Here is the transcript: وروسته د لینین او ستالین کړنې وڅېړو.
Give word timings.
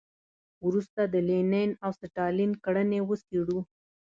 وروسته 0.65 1.01
د 1.13 1.15
لینین 1.27 1.71
او 1.83 1.91
ستالین 1.99 2.51
کړنې 2.63 2.99
وڅېړو. 3.07 3.59